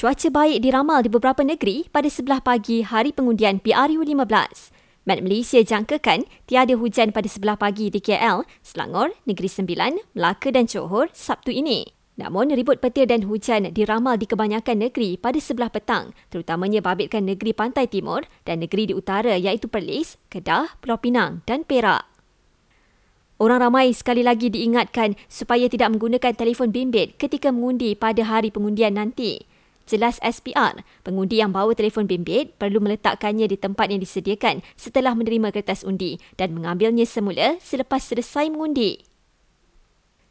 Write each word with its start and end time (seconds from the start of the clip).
Cuaca 0.00 0.32
baik 0.32 0.64
diramal 0.64 1.04
di 1.04 1.12
beberapa 1.12 1.44
negeri 1.44 1.84
pada 1.92 2.08
sebelah 2.08 2.40
pagi 2.40 2.80
hari 2.80 3.12
pengundian 3.12 3.60
PRU15. 3.60 4.72
Met 5.04 5.20
Malaysia 5.20 5.60
jangkakan 5.60 6.24
tiada 6.48 6.72
hujan 6.72 7.12
pada 7.12 7.28
sebelah 7.28 7.60
pagi 7.60 7.92
di 7.92 8.00
KL, 8.00 8.48
Selangor, 8.64 9.12
Negeri 9.28 9.52
Sembilan, 9.52 10.00
Melaka 10.16 10.56
dan 10.56 10.64
Johor 10.64 11.12
Sabtu 11.12 11.52
ini. 11.52 11.84
Namun, 12.16 12.48
ribut 12.48 12.80
petir 12.80 13.12
dan 13.12 13.28
hujan 13.28 13.76
diramal 13.76 14.16
di 14.16 14.24
kebanyakan 14.24 14.88
negeri 14.88 15.20
pada 15.20 15.36
sebelah 15.36 15.68
petang, 15.68 16.16
terutamanya 16.32 16.80
babitkan 16.80 17.28
negeri 17.28 17.52
pantai 17.52 17.84
timur 17.84 18.24
dan 18.48 18.64
negeri 18.64 18.88
di 18.88 18.94
utara 18.96 19.36
iaitu 19.36 19.68
Perlis, 19.68 20.16
Kedah, 20.32 20.80
Pulau 20.80 20.96
Pinang 20.96 21.44
dan 21.44 21.60
Perak. 21.60 22.08
Orang 23.36 23.60
ramai 23.60 23.92
sekali 23.92 24.24
lagi 24.24 24.48
diingatkan 24.48 25.12
supaya 25.28 25.68
tidak 25.68 25.92
menggunakan 25.92 26.32
telefon 26.32 26.72
bimbit 26.72 27.20
ketika 27.20 27.52
mengundi 27.52 27.92
pada 27.92 28.24
hari 28.24 28.48
pengundian 28.48 28.96
nanti 28.96 29.49
jelas 29.90 30.22
SPR, 30.22 30.86
pengundi 31.02 31.42
yang 31.42 31.50
bawa 31.50 31.74
telefon 31.74 32.06
bimbit 32.06 32.54
perlu 32.54 32.78
meletakkannya 32.78 33.50
di 33.50 33.58
tempat 33.58 33.90
yang 33.90 33.98
disediakan 33.98 34.62
setelah 34.78 35.18
menerima 35.18 35.50
kertas 35.50 35.82
undi 35.82 36.22
dan 36.38 36.54
mengambilnya 36.54 37.02
semula 37.02 37.58
selepas 37.58 37.98
selesai 38.06 38.46
mengundi. 38.46 39.02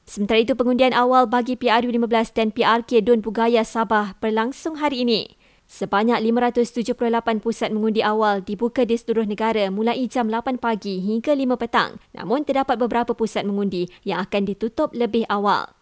Sementara 0.10 0.42
itu, 0.42 0.58
pengundian 0.58 0.96
awal 0.96 1.30
bagi 1.30 1.54
PRU15 1.54 2.34
dan 2.34 2.50
PRK 2.50 3.06
Don 3.06 3.22
Pugaya 3.22 3.62
Sabah 3.62 4.18
berlangsung 4.18 4.82
hari 4.82 5.06
ini. 5.06 5.38
Sebanyak 5.70 6.18
578 6.26 7.46
pusat 7.46 7.70
mengundi 7.70 8.02
awal 8.02 8.42
dibuka 8.42 8.90
di 8.90 8.98
seluruh 8.98 9.30
negara 9.30 9.70
mulai 9.70 10.02
jam 10.10 10.26
8 10.26 10.58
pagi 10.58 10.98
hingga 10.98 11.38
5 11.38 11.62
petang. 11.62 12.02
Namun 12.18 12.42
terdapat 12.42 12.82
beberapa 12.82 13.14
pusat 13.14 13.46
mengundi 13.46 13.86
yang 14.02 14.26
akan 14.26 14.50
ditutup 14.50 14.90
lebih 14.98 15.30
awal. 15.30 15.79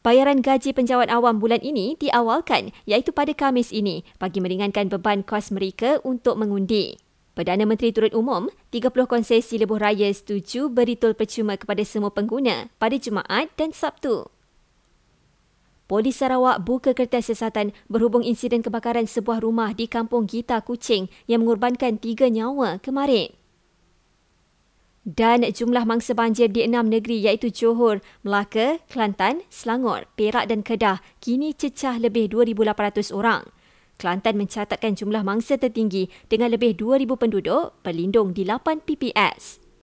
Bayaran 0.00 0.40
gaji 0.40 0.72
penjawat 0.72 1.12
awam 1.12 1.36
bulan 1.44 1.60
ini 1.60 1.92
diawalkan 2.00 2.72
iaitu 2.88 3.12
pada 3.12 3.36
Khamis 3.36 3.68
ini 3.68 4.00
bagi 4.16 4.40
meringankan 4.40 4.88
beban 4.88 5.20
kos 5.20 5.52
mereka 5.52 6.00
untuk 6.08 6.40
mengundi. 6.40 6.96
Perdana 7.36 7.68
Menteri 7.68 7.92
Turut 7.92 8.16
Umum, 8.16 8.48
30 8.72 8.96
konsesi 9.04 9.60
lebuh 9.60 9.76
raya 9.76 10.08
setuju 10.08 10.72
beri 10.72 10.96
tol 10.96 11.12
percuma 11.12 11.60
kepada 11.60 11.84
semua 11.84 12.08
pengguna 12.16 12.72
pada 12.80 12.96
Jumaat 12.96 13.52
dan 13.60 13.76
Sabtu. 13.76 14.32
Polis 15.84 16.16
Sarawak 16.16 16.64
buka 16.64 16.96
kertas 16.96 17.28
siasatan 17.28 17.76
berhubung 17.92 18.24
insiden 18.24 18.64
kebakaran 18.64 19.04
sebuah 19.04 19.44
rumah 19.44 19.76
di 19.76 19.84
Kampung 19.84 20.24
Gita 20.24 20.64
Kuching 20.64 21.12
yang 21.28 21.44
mengorbankan 21.44 22.00
tiga 22.00 22.32
nyawa 22.32 22.80
kemarin. 22.80 23.36
Dan 25.10 25.42
jumlah 25.42 25.82
mangsa 25.82 26.14
banjir 26.14 26.54
di 26.54 26.62
enam 26.62 26.86
negeri 26.86 27.18
iaitu 27.18 27.50
Johor, 27.50 27.98
Melaka, 28.22 28.78
Kelantan, 28.86 29.42
Selangor, 29.50 30.06
Perak 30.14 30.46
dan 30.46 30.62
Kedah 30.62 31.02
kini 31.18 31.50
cecah 31.50 31.98
lebih 31.98 32.30
2,800 32.30 33.10
orang. 33.10 33.42
Kelantan 33.98 34.38
mencatatkan 34.38 34.94
jumlah 34.94 35.26
mangsa 35.26 35.58
tertinggi 35.58 36.06
dengan 36.30 36.54
lebih 36.54 36.78
2,000 36.78 37.10
penduduk 37.18 37.74
berlindung 37.82 38.30
di 38.30 38.46
8 38.46 38.86
PPS. 38.86 39.69